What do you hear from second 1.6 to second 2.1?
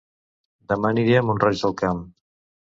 del Camp